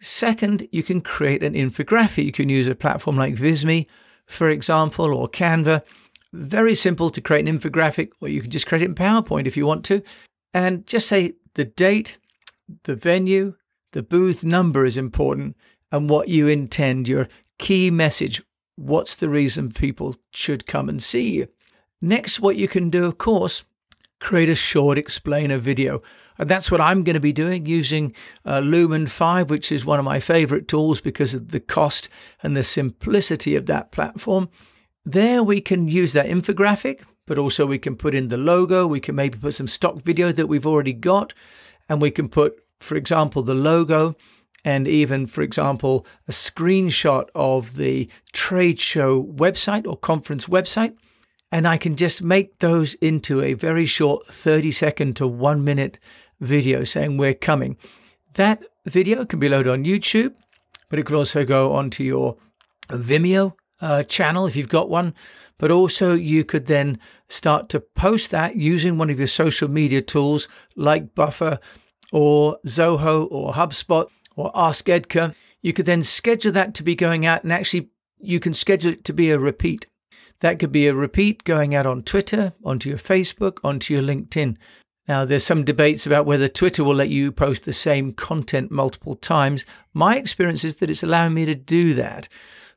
Second, 0.00 0.68
you 0.70 0.84
can 0.84 1.00
create 1.00 1.42
an 1.42 1.54
infographic. 1.54 2.24
You 2.24 2.30
can 2.30 2.48
use 2.48 2.68
a 2.68 2.76
platform 2.76 3.16
like 3.16 3.34
Visme, 3.34 3.86
for 4.26 4.48
example, 4.48 5.12
or 5.12 5.28
Canva. 5.28 5.82
Very 6.32 6.76
simple 6.76 7.10
to 7.10 7.20
create 7.20 7.48
an 7.48 7.58
infographic, 7.58 8.10
or 8.20 8.28
you 8.28 8.40
can 8.40 8.52
just 8.52 8.68
create 8.68 8.82
it 8.82 8.84
in 8.84 8.94
PowerPoint 8.94 9.48
if 9.48 9.56
you 9.56 9.66
want 9.66 9.84
to. 9.86 10.00
And 10.54 10.86
just 10.86 11.08
say 11.08 11.32
the 11.54 11.64
date, 11.64 12.18
the 12.84 12.94
venue, 12.94 13.56
the 13.90 14.04
booth 14.04 14.44
number 14.44 14.86
is 14.86 14.96
important, 14.96 15.56
and 15.90 16.08
what 16.08 16.28
you 16.28 16.46
intend, 16.46 17.08
your 17.08 17.26
key 17.58 17.90
message. 17.90 18.40
What's 18.76 19.16
the 19.16 19.30
reason 19.30 19.70
people 19.70 20.16
should 20.34 20.66
come 20.66 20.90
and 20.90 21.02
see 21.02 21.32
you? 21.32 21.48
Next, 22.02 22.40
what 22.40 22.56
you 22.56 22.68
can 22.68 22.90
do, 22.90 23.06
of 23.06 23.16
course, 23.16 23.64
create 24.20 24.50
a 24.50 24.54
short 24.54 24.98
explainer 24.98 25.56
video. 25.56 26.02
And 26.38 26.46
that's 26.46 26.70
what 26.70 26.82
I'm 26.82 27.02
going 27.02 27.14
to 27.14 27.20
be 27.20 27.32
doing 27.32 27.64
using 27.64 28.14
uh, 28.44 28.60
Lumen5, 28.60 29.48
which 29.48 29.72
is 29.72 29.86
one 29.86 29.98
of 29.98 30.04
my 30.04 30.20
favorite 30.20 30.68
tools 30.68 31.00
because 31.00 31.32
of 31.32 31.52
the 31.52 31.60
cost 31.60 32.10
and 32.42 32.54
the 32.54 32.62
simplicity 32.62 33.56
of 33.56 33.64
that 33.64 33.92
platform. 33.92 34.50
There 35.06 35.42
we 35.42 35.62
can 35.62 35.88
use 35.88 36.12
that 36.12 36.26
infographic, 36.26 37.00
but 37.26 37.38
also 37.38 37.64
we 37.64 37.78
can 37.78 37.96
put 37.96 38.14
in 38.14 38.28
the 38.28 38.36
logo. 38.36 38.86
We 38.86 39.00
can 39.00 39.14
maybe 39.14 39.38
put 39.38 39.54
some 39.54 39.68
stock 39.68 40.02
video 40.02 40.32
that 40.32 40.48
we've 40.48 40.66
already 40.66 40.92
got, 40.92 41.32
and 41.88 42.02
we 42.02 42.10
can 42.10 42.28
put, 42.28 42.62
for 42.80 42.96
example, 42.96 43.42
the 43.42 43.54
logo 43.54 44.16
and 44.66 44.88
even, 44.88 45.28
for 45.28 45.42
example, 45.42 46.04
a 46.26 46.32
screenshot 46.32 47.28
of 47.36 47.76
the 47.76 48.10
trade 48.32 48.80
show 48.80 49.22
website 49.22 49.86
or 49.86 49.96
conference 49.96 50.48
website. 50.48 50.92
And 51.52 51.68
I 51.68 51.76
can 51.76 51.94
just 51.94 52.20
make 52.20 52.58
those 52.58 52.94
into 52.94 53.40
a 53.40 53.54
very 53.54 53.86
short 53.86 54.26
30 54.26 54.72
second 54.72 55.14
to 55.16 55.28
one 55.28 55.62
minute 55.62 55.98
video 56.40 56.82
saying 56.82 57.16
we're 57.16 57.32
coming. 57.32 57.76
That 58.34 58.64
video 58.86 59.24
can 59.24 59.38
be 59.38 59.48
loaded 59.48 59.70
on 59.70 59.84
YouTube, 59.84 60.34
but 60.88 60.98
it 60.98 61.06
could 61.06 61.16
also 61.16 61.44
go 61.44 61.72
onto 61.72 62.02
your 62.02 62.36
Vimeo 62.88 63.54
uh, 63.80 64.02
channel 64.02 64.46
if 64.46 64.56
you've 64.56 64.68
got 64.68 64.90
one. 64.90 65.14
But 65.58 65.70
also, 65.70 66.12
you 66.12 66.44
could 66.44 66.66
then 66.66 66.98
start 67.28 67.68
to 67.68 67.78
post 67.78 68.32
that 68.32 68.56
using 68.56 68.98
one 68.98 69.10
of 69.10 69.18
your 69.18 69.28
social 69.28 69.68
media 69.68 70.02
tools 70.02 70.48
like 70.74 71.14
Buffer 71.14 71.60
or 72.10 72.58
Zoho 72.66 73.28
or 73.30 73.52
HubSpot 73.52 74.08
or 74.36 74.52
Ask 74.54 74.88
Edgar. 74.88 75.34
You 75.62 75.72
could 75.72 75.86
then 75.86 76.02
schedule 76.02 76.52
that 76.52 76.74
to 76.74 76.82
be 76.84 76.94
going 76.94 77.26
out 77.26 77.42
and 77.42 77.52
actually 77.52 77.88
you 78.20 78.38
can 78.38 78.54
schedule 78.54 78.92
it 78.92 79.04
to 79.04 79.12
be 79.12 79.30
a 79.30 79.38
repeat. 79.38 79.86
That 80.40 80.58
could 80.58 80.72
be 80.72 80.86
a 80.86 80.94
repeat 80.94 81.44
going 81.44 81.74
out 81.74 81.86
on 81.86 82.02
Twitter, 82.02 82.52
onto 82.62 82.88
your 82.88 82.98
Facebook, 82.98 83.58
onto 83.64 83.94
your 83.94 84.02
LinkedIn. 84.02 84.56
Now, 85.08 85.24
there's 85.24 85.44
some 85.44 85.64
debates 85.64 86.06
about 86.06 86.26
whether 86.26 86.48
Twitter 86.48 86.84
will 86.84 86.94
let 86.94 87.08
you 87.08 87.32
post 87.32 87.64
the 87.64 87.72
same 87.72 88.12
content 88.12 88.70
multiple 88.70 89.14
times. 89.14 89.64
My 89.94 90.16
experience 90.16 90.64
is 90.64 90.76
that 90.76 90.90
it's 90.90 91.02
allowing 91.02 91.32
me 91.32 91.44
to 91.46 91.54
do 91.54 91.94
that. 91.94 92.28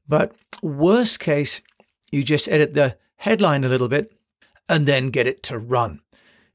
But 0.07 0.35
worst 0.61 1.19
case, 1.19 1.61
you 2.11 2.23
just 2.23 2.47
edit 2.47 2.73
the 2.73 2.97
headline 3.17 3.63
a 3.63 3.69
little 3.69 3.87
bit 3.87 4.13
and 4.69 4.85
then 4.85 5.09
get 5.09 5.27
it 5.27 5.43
to 5.43 5.57
run. 5.57 5.99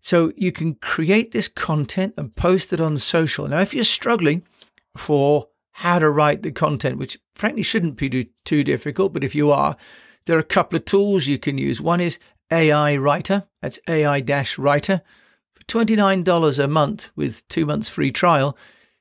So 0.01 0.33
you 0.37 0.53
can 0.53 0.75
create 0.77 1.33
this 1.33 1.49
content 1.49 2.15
and 2.17 2.35
post 2.37 2.73
it 2.73 2.81
on 2.81 2.97
social. 2.99 3.49
Now, 3.49 3.61
if 3.61 3.75
you're 3.75 3.85
struggling 3.85 4.43
for 4.97 5.49
how 5.73 5.99
to 5.99 6.09
write 6.09 6.43
the 6.43 6.53
content, 6.53 6.99
which 6.99 7.19
frankly 7.35 7.63
shouldn't 7.63 7.97
be 7.97 8.31
too 8.45 8.63
difficult, 8.65 9.13
but 9.13 9.25
if 9.25 9.35
you 9.35 9.51
are, 9.51 9.77
there 10.27 10.37
are 10.37 10.41
a 10.41 10.45
couple 10.45 10.77
of 10.77 10.85
tools 10.85 11.27
you 11.27 11.39
can 11.39 11.59
use. 11.59 11.81
One 11.81 12.01
is 12.01 12.19
AI 12.53 12.97
Writer, 12.97 13.45
that's 13.61 13.79
AI 13.89 14.23
Writer. 14.59 15.03
For 15.55 15.65
$29 15.65 16.59
a 16.59 16.69
month 16.69 17.11
with 17.17 17.47
two 17.49 17.67
months 17.67 17.89
free 17.89 18.13
trial, 18.13 18.57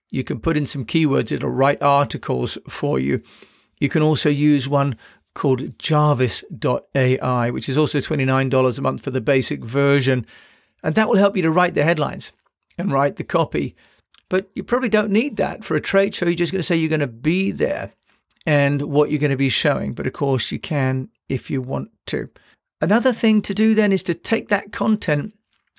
you 0.10 0.24
can 0.24 0.40
put 0.40 0.58
in 0.58 0.66
some 0.66 0.86
keywords, 0.86 1.32
it'll 1.32 1.50
write 1.50 1.82
articles 1.82 2.58
for 2.68 3.00
you. 3.00 3.22
You 3.80 3.90
can 3.90 4.02
also 4.02 4.30
use 4.30 4.68
one 4.70 4.98
called 5.36 5.78
Jarvis.ai, 5.80 7.50
which 7.52 7.70
is 7.70 7.78
also 7.78 8.00
$29 8.00 8.78
a 8.78 8.82
month 8.82 9.02
for 9.02 9.12
the 9.12 9.22
basic 9.22 9.64
version. 9.64 10.26
And 10.84 10.96
that 10.96 11.10
will 11.10 11.18
help 11.18 11.36
you 11.36 11.44
to 11.44 11.52
write 11.52 11.74
the 11.74 11.84
headlines 11.84 12.34
and 12.78 12.92
write 12.92 13.16
the 13.16 13.24
copy. 13.24 13.76
But 14.30 14.50
you 14.56 14.64
probably 14.64 14.90
don't 14.90 15.12
need 15.12 15.38
that 15.38 15.64
for 15.64 15.76
a 15.76 15.82
trade 15.82 16.16
show. 16.16 16.26
You're 16.26 16.36
just 16.36 16.52
going 16.52 16.60
to 16.60 16.64
say 16.64 16.76
you're 16.76 16.90
going 16.90 17.00
to 17.00 17.08
be 17.08 17.52
there 17.52 17.92
and 18.46 18.82
what 18.82 19.10
you're 19.10 19.20
going 19.20 19.32
to 19.32 19.38
be 19.38 19.50
showing. 19.50 19.94
But 19.94 20.08
of 20.08 20.14
course, 20.14 20.52
you 20.52 20.60
can 20.60 21.10
if 21.30 21.50
you 21.50 21.62
want 21.62 21.90
to. 22.08 22.30
Another 22.82 23.14
thing 23.14 23.42
to 23.44 23.54
do 23.54 23.74
then 23.74 23.92
is 23.92 24.04
to 24.04 24.14
take 24.14 24.50
that 24.50 24.72
content 24.72 25.34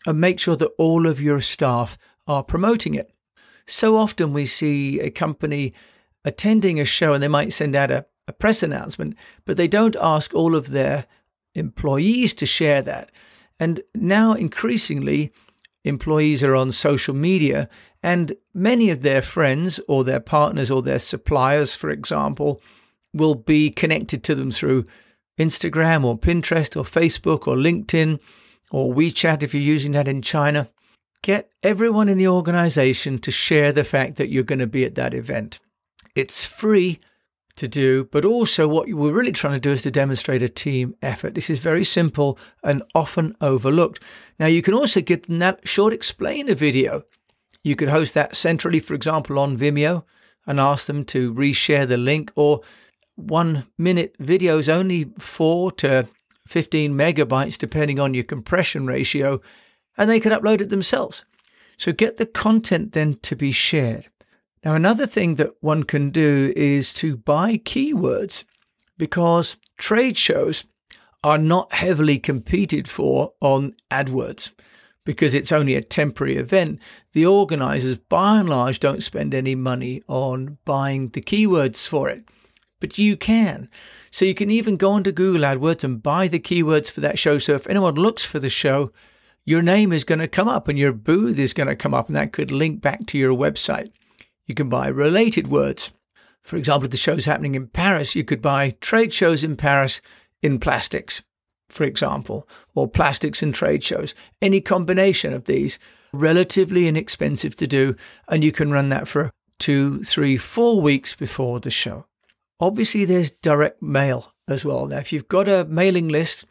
and 0.06 0.20
make 0.20 0.40
sure 0.40 0.56
that 0.56 0.72
all 0.78 1.06
of 1.06 1.20
your 1.20 1.40
staff 1.40 1.98
are 2.26 2.42
promoting 2.42 2.94
it. 2.94 3.12
So 3.66 3.96
often 3.96 4.32
we 4.32 4.46
see 4.46 5.00
a 5.00 5.10
company 5.10 5.74
attending 6.24 6.80
a 6.80 6.84
show 6.84 7.12
and 7.12 7.22
they 7.22 7.28
might 7.28 7.52
send 7.52 7.74
out 7.74 7.90
a, 7.90 8.06
a 8.28 8.32
press 8.32 8.62
announcement, 8.62 9.16
but 9.44 9.56
they 9.56 9.68
don't 9.68 9.96
ask 10.00 10.34
all 10.34 10.54
of 10.54 10.70
their 10.70 11.06
employees 11.54 12.34
to 12.34 12.46
share 12.46 12.82
that. 12.82 13.10
And 13.60 13.80
now 13.94 14.32
increasingly, 14.32 15.32
employees 15.84 16.42
are 16.42 16.56
on 16.56 16.72
social 16.72 17.14
media, 17.14 17.68
and 18.04 18.34
many 18.52 18.90
of 18.90 19.00
their 19.00 19.22
friends 19.22 19.80
or 19.88 20.04
their 20.04 20.20
partners 20.20 20.70
or 20.70 20.82
their 20.82 20.98
suppliers, 20.98 21.74
for 21.74 21.88
example, 21.88 22.60
will 23.14 23.34
be 23.34 23.70
connected 23.70 24.22
to 24.22 24.34
them 24.34 24.50
through 24.50 24.84
Instagram 25.40 26.04
or 26.04 26.18
Pinterest 26.18 26.76
or 26.76 26.84
Facebook 26.84 27.48
or 27.48 27.56
LinkedIn 27.56 28.20
or 28.70 28.94
WeChat 28.94 29.42
if 29.42 29.54
you're 29.54 29.62
using 29.62 29.92
that 29.92 30.06
in 30.06 30.20
China. 30.20 30.68
Get 31.22 31.48
everyone 31.62 32.10
in 32.10 32.18
the 32.18 32.28
organization 32.28 33.18
to 33.20 33.30
share 33.30 33.72
the 33.72 33.84
fact 33.84 34.16
that 34.16 34.28
you're 34.28 34.42
going 34.42 34.58
to 34.58 34.66
be 34.66 34.84
at 34.84 34.96
that 34.96 35.14
event. 35.14 35.58
It's 36.14 36.44
free 36.44 37.00
to 37.56 37.66
do, 37.66 38.04
but 38.12 38.26
also 38.26 38.68
what 38.68 38.86
we're 38.86 39.14
really 39.14 39.32
trying 39.32 39.54
to 39.54 39.60
do 39.60 39.70
is 39.70 39.80
to 39.80 39.90
demonstrate 39.90 40.42
a 40.42 40.48
team 40.50 40.94
effort. 41.00 41.34
This 41.34 41.48
is 41.48 41.58
very 41.58 41.84
simple 41.84 42.38
and 42.62 42.82
often 42.94 43.34
overlooked. 43.40 44.02
Now, 44.38 44.46
you 44.46 44.60
can 44.60 44.74
also 44.74 45.00
give 45.00 45.22
them 45.22 45.38
that 45.38 45.66
short 45.66 45.94
explainer 45.94 46.54
video. 46.54 47.04
You 47.64 47.74
could 47.76 47.88
host 47.88 48.12
that 48.12 48.36
centrally, 48.36 48.78
for 48.78 48.92
example, 48.92 49.38
on 49.38 49.56
Vimeo 49.56 50.04
and 50.46 50.60
ask 50.60 50.86
them 50.86 51.04
to 51.06 51.32
reshare 51.32 51.88
the 51.88 51.96
link 51.96 52.30
or 52.36 52.60
one 53.16 53.66
minute 53.78 54.14
videos 54.18 54.68
only 54.68 55.04
four 55.18 55.72
to 55.72 56.06
15 56.46 56.92
megabytes, 56.92 57.56
depending 57.56 57.98
on 57.98 58.12
your 58.12 58.24
compression 58.24 58.86
ratio, 58.86 59.40
and 59.96 60.10
they 60.10 60.20
could 60.20 60.32
upload 60.32 60.60
it 60.60 60.68
themselves. 60.68 61.24
So 61.78 61.90
get 61.90 62.18
the 62.18 62.26
content 62.26 62.92
then 62.92 63.18
to 63.22 63.34
be 63.34 63.50
shared. 63.50 64.08
Now, 64.62 64.74
another 64.74 65.06
thing 65.06 65.36
that 65.36 65.54
one 65.60 65.84
can 65.84 66.10
do 66.10 66.52
is 66.54 66.92
to 66.94 67.16
buy 67.16 67.56
keywords 67.56 68.44
because 68.98 69.56
trade 69.78 70.18
shows 70.18 70.64
are 71.22 71.38
not 71.38 71.72
heavily 71.72 72.18
competed 72.18 72.88
for 72.88 73.32
on 73.40 73.74
AdWords 73.90 74.50
because 75.04 75.34
it's 75.34 75.52
only 75.52 75.74
a 75.74 75.82
temporary 75.82 76.36
event. 76.36 76.80
The 77.12 77.26
organizers, 77.26 77.96
by 77.96 78.40
and 78.40 78.48
large, 78.48 78.80
don't 78.80 79.02
spend 79.02 79.34
any 79.34 79.54
money 79.54 80.02
on 80.08 80.58
buying 80.64 81.08
the 81.10 81.20
keywords 81.20 81.86
for 81.86 82.08
it 82.08 82.24
but 82.84 82.98
you 82.98 83.16
can. 83.16 83.66
So 84.10 84.26
you 84.26 84.34
can 84.34 84.50
even 84.50 84.76
go 84.76 84.90
onto 84.90 85.10
Google 85.10 85.40
AdWords 85.40 85.84
and 85.84 86.02
buy 86.02 86.28
the 86.28 86.38
keywords 86.38 86.90
for 86.90 87.00
that 87.00 87.18
show. 87.18 87.38
So 87.38 87.54
if 87.54 87.66
anyone 87.66 87.94
looks 87.94 88.22
for 88.22 88.38
the 88.38 88.50
show, 88.50 88.92
your 89.46 89.62
name 89.62 89.90
is 89.90 90.04
going 90.04 90.18
to 90.18 90.28
come 90.28 90.48
up 90.48 90.68
and 90.68 90.78
your 90.78 90.92
booth 90.92 91.38
is 91.38 91.54
going 91.54 91.68
to 91.68 91.76
come 91.76 91.94
up, 91.94 92.08
and 92.08 92.16
that 92.16 92.34
could 92.34 92.52
link 92.52 92.82
back 92.82 93.06
to 93.06 93.16
your 93.16 93.34
website. 93.34 93.90
You 94.44 94.54
can 94.54 94.68
buy 94.68 94.88
related 94.88 95.46
words. 95.46 95.92
For 96.42 96.58
example, 96.58 96.84
if 96.84 96.90
the 96.90 96.98
show's 96.98 97.24
happening 97.24 97.54
in 97.54 97.68
Paris, 97.68 98.14
you 98.14 98.22
could 98.22 98.42
buy 98.42 98.76
trade 98.82 99.14
shows 99.14 99.42
in 99.42 99.56
Paris 99.56 100.02
in 100.42 100.60
plastics, 100.60 101.22
for 101.74 101.82
example, 101.82 102.48
or 102.76 102.86
plastics 102.88 103.42
and 103.42 103.52
trade 103.52 103.82
shows. 103.82 104.14
Any 104.40 104.60
combination 104.60 105.32
of 105.32 105.44
these, 105.44 105.80
relatively 106.12 106.86
inexpensive 106.86 107.56
to 107.56 107.66
do, 107.66 107.96
and 108.28 108.44
you 108.44 108.52
can 108.52 108.70
run 108.70 108.90
that 108.90 109.08
for 109.08 109.32
two, 109.58 110.02
three, 110.04 110.36
four 110.36 110.80
weeks 110.80 111.14
before 111.14 111.58
the 111.58 111.72
show. 111.72 112.06
Obviously, 112.60 113.04
there's 113.04 113.32
direct 113.32 113.82
mail 113.82 114.32
as 114.46 114.64
well. 114.64 114.86
Now, 114.86 114.98
if 114.98 115.12
you've 115.12 115.26
got 115.26 115.48
a 115.48 115.64
mailing 115.64 116.08
list, 116.08 116.44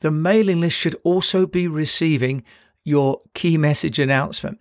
the 0.00 0.12
mailing 0.12 0.60
list 0.60 0.76
should 0.76 0.94
also 1.02 1.44
be 1.44 1.66
receiving 1.66 2.44
your 2.84 3.20
key 3.34 3.56
message 3.56 3.98
announcement 3.98 4.60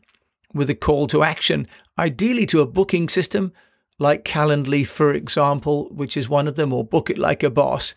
with 0.55 0.69
a 0.71 0.75
call 0.75 1.05
to 1.07 1.21
action, 1.21 1.67
ideally 2.00 2.47
to 2.47 2.62
a 2.62 2.65
booking 2.65 3.07
system 3.07 3.53
like 4.00 4.25
Calendly, 4.25 4.86
for 4.86 5.13
example, 5.13 5.89
which 5.91 6.17
is 6.17 6.27
one 6.27 6.47
of 6.47 6.55
them, 6.55 6.74
or 6.74 6.83
Book 6.83 7.12
It 7.12 7.19
Like 7.19 7.43
a 7.43 7.51
Boss. 7.51 7.93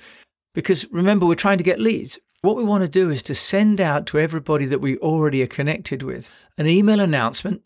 Because 0.52 0.86
remember, 0.90 1.26
we're 1.26 1.34
trying 1.34 1.58
to 1.58 1.64
get 1.64 1.80
leads. 1.80 2.18
What 2.42 2.56
we 2.56 2.64
want 2.64 2.82
to 2.82 2.88
do 2.88 3.10
is 3.10 3.22
to 3.24 3.34
send 3.34 3.80
out 3.80 4.06
to 4.06 4.18
everybody 4.18 4.64
that 4.66 4.80
we 4.80 4.96
already 4.98 5.42
are 5.42 5.46
connected 5.46 6.02
with 6.02 6.30
an 6.58 6.66
email 6.66 7.00
announcement. 7.00 7.62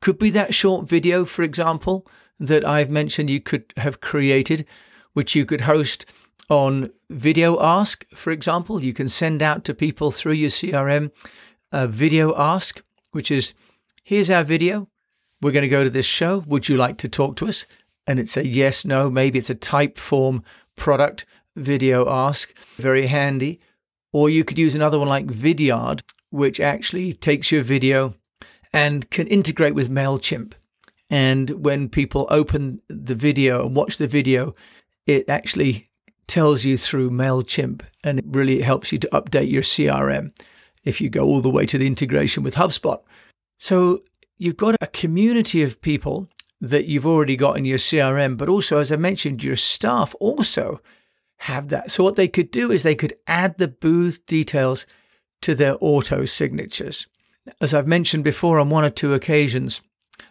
Could 0.00 0.18
be 0.18 0.30
that 0.30 0.54
short 0.54 0.88
video, 0.88 1.24
for 1.24 1.42
example, 1.42 2.06
that 2.40 2.66
I've 2.66 2.90
mentioned 2.90 3.30
you 3.30 3.40
could 3.40 3.72
have 3.76 4.00
created, 4.00 4.66
which 5.12 5.34
you 5.34 5.46
could 5.46 5.60
host 5.60 6.06
on 6.50 6.90
VideoAsk, 7.12 8.04
for 8.14 8.32
example. 8.32 8.82
You 8.82 8.92
can 8.92 9.08
send 9.08 9.42
out 9.42 9.64
to 9.64 9.74
people 9.74 10.10
through 10.10 10.32
your 10.32 10.50
CRM 10.50 11.10
a 11.72 11.76
uh, 11.76 11.86
VideoAsk, 11.86 12.82
which 13.12 13.30
is 13.30 13.54
here's 14.02 14.30
our 14.30 14.44
video. 14.44 14.88
We're 15.40 15.52
going 15.52 15.62
to 15.62 15.68
go 15.68 15.84
to 15.84 15.90
this 15.90 16.06
show. 16.06 16.38
Would 16.46 16.68
you 16.68 16.76
like 16.76 16.98
to 16.98 17.08
talk 17.08 17.36
to 17.36 17.46
us? 17.46 17.66
And 18.06 18.18
it's 18.18 18.36
a 18.36 18.46
yes, 18.46 18.84
no, 18.84 19.10
maybe 19.10 19.38
it's 19.38 19.50
a 19.50 19.54
Typeform 19.54 20.42
product 20.76 21.26
VideoAsk. 21.58 22.56
Very 22.76 23.06
handy. 23.06 23.60
Or 24.12 24.30
you 24.30 24.44
could 24.44 24.58
use 24.58 24.74
another 24.74 24.98
one 24.98 25.08
like 25.08 25.26
Vidyard, 25.26 26.02
which 26.30 26.60
actually 26.60 27.12
takes 27.12 27.50
your 27.50 27.62
video 27.62 28.14
and 28.72 29.08
can 29.10 29.26
integrate 29.28 29.74
with 29.74 29.90
MailChimp. 29.90 30.52
And 31.10 31.50
when 31.50 31.88
people 31.88 32.26
open 32.30 32.80
the 32.88 33.14
video 33.14 33.66
and 33.66 33.76
watch 33.76 33.98
the 33.98 34.06
video, 34.06 34.54
it 35.06 35.28
actually 35.28 35.86
tells 36.26 36.64
you 36.64 36.76
through 36.76 37.10
MailChimp 37.10 37.82
and 38.02 38.18
it 38.18 38.24
really 38.28 38.60
helps 38.60 38.90
you 38.90 38.98
to 38.98 39.08
update 39.08 39.50
your 39.50 39.62
CRM 39.62 40.30
if 40.84 41.00
you 41.00 41.08
go 41.08 41.24
all 41.24 41.40
the 41.40 41.50
way 41.50 41.66
to 41.66 41.78
the 41.78 41.86
integration 41.86 42.42
with 42.42 42.54
HubSpot. 42.54 43.00
So 43.58 44.02
you've 44.38 44.56
got 44.56 44.76
a 44.80 44.86
community 44.88 45.62
of 45.62 45.80
people 45.80 46.28
that 46.60 46.86
you've 46.86 47.06
already 47.06 47.36
got 47.36 47.58
in 47.58 47.64
your 47.64 47.78
CRM, 47.78 48.36
but 48.36 48.48
also, 48.48 48.78
as 48.78 48.90
I 48.90 48.96
mentioned, 48.96 49.44
your 49.44 49.56
staff 49.56 50.14
also 50.18 50.80
have 51.44 51.68
that. 51.68 51.90
So 51.90 52.02
what 52.02 52.16
they 52.16 52.26
could 52.26 52.50
do 52.50 52.70
is 52.70 52.82
they 52.82 52.94
could 52.94 53.14
add 53.26 53.58
the 53.58 53.68
booth 53.68 54.24
details 54.24 54.86
to 55.42 55.54
their 55.54 55.76
auto 55.80 56.24
signatures. 56.24 57.06
As 57.60 57.74
I've 57.74 57.86
mentioned 57.86 58.24
before 58.24 58.58
on 58.58 58.70
one 58.70 58.84
or 58.84 58.90
two 58.90 59.12
occasions, 59.12 59.82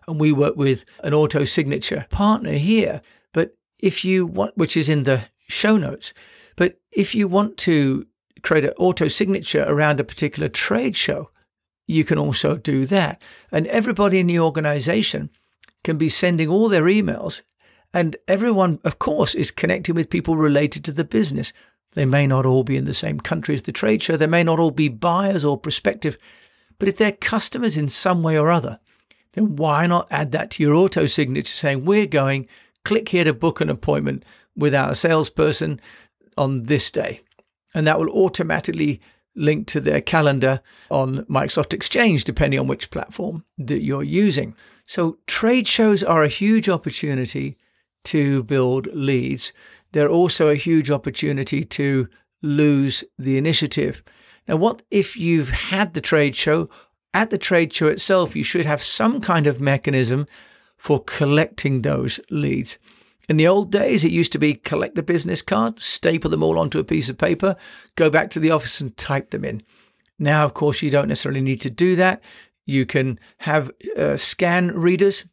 And 0.08 0.20
we 0.20 0.32
work 0.32 0.56
with 0.56 0.86
an 1.04 1.14
auto 1.14 1.46
signature 1.46 2.08
partner 2.10 2.54
here. 2.54 3.02
But 3.32 3.56
if 3.80 4.04
you 4.04 4.26
want, 4.26 4.58
which 4.58 4.76
is 4.76 4.90
in 4.90 5.04
the 5.04 5.22
show 5.48 5.78
notes, 5.78 6.16
but 6.56 6.80
if 6.92 7.14
you 7.14 7.28
want 7.28 7.58
to 7.58 8.08
create 8.42 8.66
an 8.66 8.74
auto 8.78 9.08
signature 9.08 9.66
around 9.68 10.00
a 10.00 10.04
particular 10.04 10.50
trade 10.50 10.96
show, 10.96 11.30
you 11.86 12.04
can 12.04 12.18
also 12.18 12.58
do 12.58 12.88
that. 12.88 13.22
And 13.52 13.68
everybody 13.68 14.20
in 14.20 14.28
the 14.28 14.40
organization 14.40 15.30
can 15.84 15.98
be 15.98 16.10
sending 16.10 16.50
all 16.50 16.70
their 16.70 16.86
emails. 16.86 17.44
And 17.94 18.16
everyone, 18.28 18.80
of 18.84 18.98
course, 18.98 19.36
is 19.36 19.52
connecting 19.52 19.94
with 19.94 20.10
people 20.10 20.36
related 20.36 20.84
to 20.86 20.92
the 20.92 21.04
business. 21.04 21.54
They 21.94 22.06
may 22.06 22.26
not 22.26 22.46
all 22.46 22.64
be 22.64 22.76
in 22.76 22.86
the 22.86 22.94
same 22.94 23.20
country 23.20 23.54
as 23.54 23.62
the 23.62 23.72
trade 23.72 24.02
show. 24.02 24.18
They 24.18 24.26
may 24.26 24.44
not 24.44 24.60
all 24.60 24.72
be 24.72 24.88
buyers 24.88 25.46
or 25.46 25.60
prospective. 25.60 26.18
But 26.80 26.88
if 26.88 26.98
they're 26.98 27.12
customers 27.12 27.78
in 27.78 27.90
some 27.90 28.24
way 28.24 28.38
or 28.38 28.50
other, 28.50 28.80
then 29.34 29.56
why 29.56 29.86
not 29.86 30.08
add 30.12 30.32
that 30.32 30.50
to 30.52 30.64
your 30.64 30.74
auto 30.74 31.06
signature 31.06 31.54
saying, 31.54 31.86
We're 31.86 32.08
going, 32.08 32.48
click 32.84 33.10
here 33.10 33.26
to 33.26 33.34
book 33.34 33.62
an 33.62 33.70
appointment 33.70 34.26
with 34.56 34.74
our 34.74 34.96
salesperson 34.96 35.80
on 36.36 36.64
this 36.64 36.90
day. 36.90 37.22
And 37.76 37.86
that 37.86 38.00
will 38.00 38.10
automatically 38.10 39.02
link 39.36 39.68
to 39.68 39.80
their 39.80 40.02
calendar 40.02 40.62
on 40.90 41.26
Microsoft 41.26 41.74
Exchange, 41.74 42.24
depending 42.24 42.60
on 42.60 42.68
which 42.68 42.90
platform 42.90 43.44
that 43.60 43.84
you're 43.84 44.04
using. 44.04 44.56
So, 44.86 45.18
trade 45.28 45.68
shows 45.68 46.04
are 46.04 46.24
a 46.24 46.28
huge 46.28 46.70
opportunity 46.70 47.58
to 48.06 48.44
build 48.44 48.88
leads. 48.94 49.54
They're 49.92 50.10
also 50.10 50.48
a 50.48 50.56
huge 50.56 50.92
opportunity 50.92 51.64
to 51.66 52.08
lose 52.42 53.04
the 53.18 53.38
initiative. 53.38 54.04
Now, 54.48 54.58
what 54.58 54.82
if 54.92 55.16
you've 55.16 55.50
had 55.50 55.94
the 55.94 56.02
trade 56.02 56.36
show? 56.36 56.70
At 57.14 57.30
the 57.30 57.38
trade 57.38 57.72
show 57.72 57.88
itself, 57.88 58.36
you 58.36 58.44
should 58.44 58.66
have 58.66 58.84
some 58.84 59.22
kind 59.22 59.48
of 59.48 59.62
mechanism 59.62 60.26
for 60.78 61.04
collecting 61.04 61.82
those 61.82 62.20
leads. 62.30 62.78
In 63.30 63.38
the 63.38 63.48
old 63.48 63.72
days, 63.72 64.04
it 64.04 64.12
used 64.12 64.34
to 64.34 64.40
be 64.40 64.56
collect 64.56 64.96
the 64.96 65.04
business 65.04 65.42
card, 65.42 65.80
staple 65.80 66.30
them 66.30 66.44
all 66.44 66.60
onto 66.60 66.80
a 66.80 66.84
piece 66.84 67.08
of 67.08 67.18
paper, 67.18 67.56
go 67.96 68.10
back 68.10 68.30
to 68.32 68.40
the 68.40 68.52
office 68.52 68.82
and 68.82 68.96
type 68.98 69.30
them 69.30 69.46
in. 69.46 69.64
Now, 70.20 70.44
of 70.44 70.54
course, 70.54 70.82
you 70.82 70.90
don't 70.90 71.08
necessarily 71.08 71.42
need 71.42 71.62
to 71.62 71.70
do 71.70 71.96
that. 71.96 72.22
You 72.66 72.86
can 72.86 73.20
have 73.38 73.72
uh, 73.98 74.18
scan 74.18 74.72
readers 74.72 75.26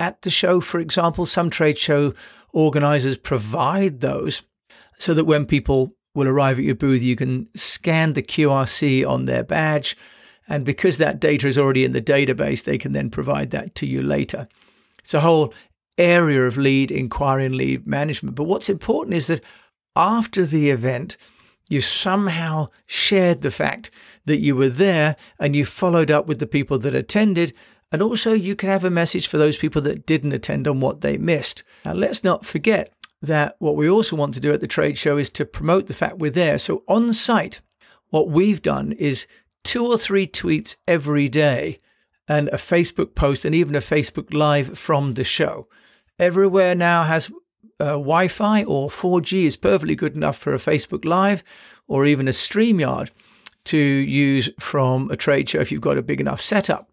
at 0.00 0.22
the 0.22 0.30
show, 0.30 0.60
for 0.60 0.80
example. 0.80 1.26
Some 1.26 1.50
trade 1.50 1.78
show 1.78 2.14
organizers 2.52 3.16
provide 3.16 4.00
those 4.00 4.42
so 4.98 5.14
that 5.14 5.24
when 5.24 5.46
people 5.46 5.94
will 6.14 6.28
arrive 6.28 6.58
at 6.58 6.64
your 6.64 6.74
booth, 6.74 7.02
you 7.02 7.16
can 7.16 7.48
scan 7.54 8.12
the 8.12 8.22
QRC 8.22 9.08
on 9.08 9.24
their 9.24 9.42
badge. 9.42 9.96
And 10.48 10.64
because 10.64 10.98
that 10.98 11.20
data 11.20 11.48
is 11.48 11.58
already 11.58 11.84
in 11.84 11.92
the 11.92 12.02
database, 12.02 12.64
they 12.64 12.78
can 12.78 12.92
then 12.92 13.10
provide 13.10 13.50
that 13.50 13.74
to 13.76 13.86
you 13.86 14.02
later. 14.02 14.46
It's 14.98 15.14
a 15.14 15.20
whole 15.20 15.52
area 15.98 16.44
of 16.44 16.56
lead 16.56 16.90
inquiry 16.90 17.46
and 17.46 17.56
lead 17.56 17.86
management. 17.86 18.36
But 18.36 18.44
what's 18.44 18.68
important 18.68 19.16
is 19.16 19.26
that 19.28 19.42
after 19.96 20.44
the 20.44 20.70
event, 20.70 21.16
you 21.70 21.80
somehow 21.80 22.68
shared 22.86 23.40
the 23.40 23.50
fact 23.50 23.90
that 24.26 24.40
you 24.40 24.54
were 24.54 24.68
there 24.68 25.16
and 25.38 25.56
you 25.56 25.64
followed 25.64 26.10
up 26.10 26.26
with 26.26 26.38
the 26.38 26.46
people 26.46 26.78
that 26.78 26.94
attended. 26.94 27.54
And 27.94 28.02
also, 28.02 28.32
you 28.32 28.56
can 28.56 28.70
have 28.70 28.84
a 28.84 28.90
message 28.90 29.28
for 29.28 29.38
those 29.38 29.56
people 29.56 29.80
that 29.82 30.04
didn't 30.04 30.32
attend 30.32 30.66
on 30.66 30.80
what 30.80 31.00
they 31.00 31.16
missed. 31.16 31.62
Now, 31.84 31.92
let's 31.92 32.24
not 32.24 32.44
forget 32.44 32.92
that 33.22 33.54
what 33.60 33.76
we 33.76 33.88
also 33.88 34.16
want 34.16 34.34
to 34.34 34.40
do 34.40 34.52
at 34.52 34.60
the 34.60 34.66
trade 34.66 34.98
show 34.98 35.16
is 35.16 35.30
to 35.30 35.44
promote 35.44 35.86
the 35.86 35.94
fact 35.94 36.18
we're 36.18 36.32
there. 36.32 36.58
So, 36.58 36.82
on 36.88 37.12
site, 37.12 37.60
what 38.10 38.30
we've 38.30 38.60
done 38.60 38.90
is 38.90 39.28
two 39.62 39.86
or 39.86 39.96
three 39.96 40.26
tweets 40.26 40.74
every 40.88 41.28
day 41.28 41.78
and 42.26 42.48
a 42.48 42.56
Facebook 42.56 43.14
post 43.14 43.44
and 43.44 43.54
even 43.54 43.76
a 43.76 43.80
Facebook 43.80 44.34
Live 44.34 44.76
from 44.76 45.14
the 45.14 45.22
show. 45.22 45.68
Everywhere 46.18 46.74
now 46.74 47.04
has 47.04 47.30
uh, 47.78 47.90
Wi 47.90 48.26
Fi 48.26 48.64
or 48.64 48.88
4G 48.88 49.44
is 49.44 49.54
perfectly 49.54 49.94
good 49.94 50.16
enough 50.16 50.36
for 50.36 50.52
a 50.52 50.58
Facebook 50.58 51.04
Live 51.04 51.44
or 51.86 52.06
even 52.06 52.26
a 52.26 52.32
StreamYard 52.32 53.12
to 53.66 53.78
use 53.78 54.50
from 54.58 55.12
a 55.12 55.16
trade 55.16 55.48
show 55.48 55.60
if 55.60 55.70
you've 55.70 55.80
got 55.80 55.96
a 55.96 56.02
big 56.02 56.20
enough 56.20 56.40
setup. 56.40 56.90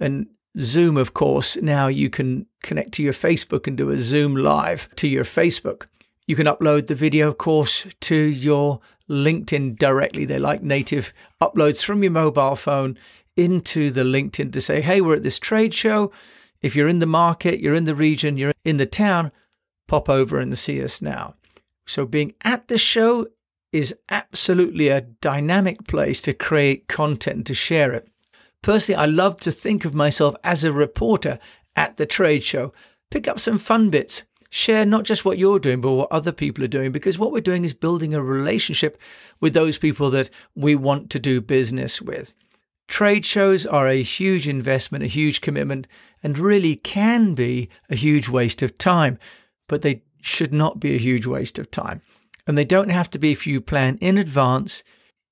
And 0.00 0.26
Zoom, 0.58 0.96
of 0.96 1.14
course, 1.14 1.56
now 1.58 1.86
you 1.86 2.10
can 2.10 2.46
connect 2.62 2.92
to 2.92 3.02
your 3.02 3.12
Facebook 3.12 3.66
and 3.66 3.76
do 3.76 3.90
a 3.90 3.98
Zoom 3.98 4.34
live 4.34 4.88
to 4.96 5.06
your 5.06 5.24
Facebook. 5.24 5.86
You 6.26 6.34
can 6.34 6.46
upload 6.46 6.86
the 6.86 6.94
video, 6.94 7.28
of 7.28 7.38
course, 7.38 7.86
to 8.00 8.16
your 8.16 8.80
LinkedIn 9.08 9.78
directly. 9.78 10.24
They 10.24 10.38
like 10.38 10.62
native 10.62 11.12
uploads 11.40 11.84
from 11.84 12.02
your 12.02 12.12
mobile 12.12 12.56
phone 12.56 12.98
into 13.36 13.90
the 13.90 14.02
LinkedIn 14.02 14.52
to 14.52 14.60
say, 14.60 14.80
hey, 14.80 15.00
we're 15.00 15.16
at 15.16 15.22
this 15.22 15.38
trade 15.38 15.72
show. 15.72 16.10
If 16.62 16.74
you're 16.74 16.88
in 16.88 16.98
the 16.98 17.06
market, 17.06 17.60
you're 17.60 17.74
in 17.74 17.84
the 17.84 17.94
region, 17.94 18.36
you're 18.36 18.52
in 18.64 18.76
the 18.76 18.86
town, 18.86 19.32
pop 19.86 20.08
over 20.08 20.38
and 20.38 20.56
see 20.58 20.82
us 20.82 21.00
now. 21.00 21.34
So 21.86 22.06
being 22.06 22.34
at 22.42 22.68
the 22.68 22.78
show 22.78 23.26
is 23.72 23.94
absolutely 24.10 24.88
a 24.88 25.00
dynamic 25.00 25.84
place 25.86 26.20
to 26.22 26.34
create 26.34 26.88
content 26.88 27.46
to 27.46 27.54
share 27.54 27.92
it. 27.92 28.08
Personally, 28.62 29.00
I 29.00 29.06
love 29.06 29.38
to 29.38 29.52
think 29.52 29.84
of 29.84 29.94
myself 29.94 30.34
as 30.44 30.64
a 30.64 30.72
reporter 30.72 31.38
at 31.76 31.96
the 31.96 32.06
trade 32.06 32.42
show. 32.42 32.72
Pick 33.10 33.26
up 33.26 33.40
some 33.40 33.58
fun 33.58 33.90
bits. 33.90 34.24
Share 34.50 34.84
not 34.84 35.04
just 35.04 35.24
what 35.24 35.38
you're 35.38 35.60
doing, 35.60 35.80
but 35.80 35.92
what 35.92 36.12
other 36.12 36.32
people 36.32 36.64
are 36.64 36.68
doing, 36.68 36.92
because 36.92 37.18
what 37.18 37.32
we're 37.32 37.40
doing 37.40 37.64
is 37.64 37.72
building 37.72 38.14
a 38.14 38.22
relationship 38.22 39.00
with 39.40 39.54
those 39.54 39.78
people 39.78 40.10
that 40.10 40.28
we 40.56 40.74
want 40.74 41.08
to 41.10 41.20
do 41.20 41.40
business 41.40 42.02
with. 42.02 42.34
Trade 42.88 43.24
shows 43.24 43.64
are 43.64 43.86
a 43.86 44.02
huge 44.02 44.48
investment, 44.48 45.04
a 45.04 45.06
huge 45.06 45.40
commitment, 45.40 45.86
and 46.24 46.36
really 46.36 46.74
can 46.76 47.34
be 47.34 47.68
a 47.88 47.94
huge 47.94 48.28
waste 48.28 48.62
of 48.62 48.76
time, 48.76 49.18
but 49.68 49.82
they 49.82 50.02
should 50.20 50.52
not 50.52 50.80
be 50.80 50.96
a 50.96 50.98
huge 50.98 51.26
waste 51.26 51.60
of 51.60 51.70
time. 51.70 52.02
And 52.48 52.58
they 52.58 52.64
don't 52.64 52.90
have 52.90 53.08
to 53.10 53.18
be 53.18 53.30
if 53.30 53.46
you 53.46 53.60
plan 53.60 53.96
in 54.00 54.18
advance, 54.18 54.82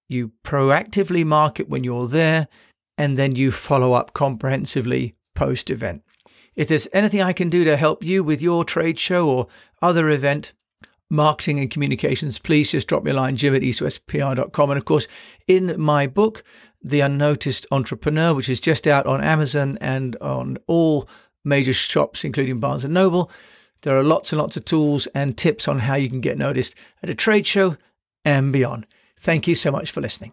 you 0.09 0.31
proactively 0.45 1.27
market 1.27 1.69
when 1.69 1.83
you're 1.83 2.07
there, 2.07 2.47
and 2.99 3.17
then 3.17 3.37
you 3.37 3.51
follow 3.51 3.93
up 3.93 4.13
comprehensively 4.13 5.15
post 5.35 5.71
event. 5.71 6.03
If 6.57 6.67
there's 6.67 6.89
anything 6.93 7.23
I 7.23 7.33
can 7.33 7.49
do 7.49 7.63
to 7.65 7.77
help 7.77 8.03
you 8.03 8.25
with 8.25 8.43
your 8.43 8.65
trade 8.65 8.99
show 8.99 9.31
or 9.31 9.47
other 9.81 10.11
event, 10.11 10.53
marketing 11.09 11.61
and 11.61 11.71
communications, 11.71 12.39
please 12.39 12.73
just 12.73 12.89
drop 12.89 13.05
me 13.05 13.13
a 13.13 13.15
line, 13.15 13.37
jim 13.37 13.55
at 13.55 13.63
eastwestpr.com. 13.63 14.71
And 14.71 14.79
of 14.79 14.85
course, 14.85 15.07
in 15.47 15.81
my 15.81 16.09
book, 16.09 16.43
The 16.83 17.01
Unnoticed 17.01 17.67
Entrepreneur, 17.71 18.35
which 18.35 18.49
is 18.49 18.61
just 18.61 18.89
out 18.89 19.07
on 19.07 19.23
Amazon 19.23 19.79
and 19.81 20.17
on 20.17 20.59
all 20.67 21.09
major 21.45 21.73
shops, 21.73 22.25
including 22.25 22.59
Barnes 22.59 22.85
and 22.85 22.93
Noble, 22.93 23.31
there 23.83 23.97
are 23.97 24.03
lots 24.03 24.33
and 24.33 24.41
lots 24.41 24.57
of 24.57 24.65
tools 24.65 25.07
and 25.15 25.39
tips 25.39 25.69
on 25.69 25.79
how 25.79 25.95
you 25.95 26.11
can 26.11 26.21
get 26.21 26.37
noticed 26.37 26.75
at 27.03 27.09
a 27.09 27.15
trade 27.15 27.47
show 27.47 27.77
and 28.25 28.53
beyond. 28.53 28.85
Thank 29.21 29.47
you 29.47 29.55
so 29.55 29.71
much 29.71 29.93
for 29.93 30.01
listening. 30.01 30.33